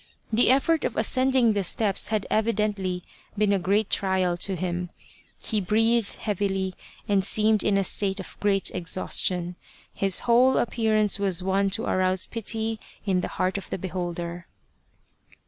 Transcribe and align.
The 0.33 0.49
effort 0.49 0.83
of 0.83 0.97
ascending 0.97 1.53
the 1.53 1.63
steps 1.63 2.07
had 2.07 2.25
evidently 2.31 3.03
been 3.37 3.53
a 3.53 3.59
great 3.59 3.87
trial 3.91 4.35
to 4.37 4.55
him, 4.55 4.89
he 5.39 5.61
breathed 5.61 6.15
heavily 6.15 6.73
and 7.07 7.23
seemed 7.23 7.63
in 7.63 7.77
a 7.77 7.83
state 7.83 8.19
of 8.19 8.35
great 8.39 8.71
exhaustion. 8.73 9.57
His 9.93 10.21
whole 10.21 10.57
appearance 10.57 11.19
was 11.19 11.43
one 11.43 11.69
to 11.77 11.85
arouse 11.85 12.25
pity 12.25 12.79
in 13.05 13.21
the 13.21 13.27
heart 13.37 13.59
of 13.59 13.69
the 13.69 13.77
beholder. 13.77 14.47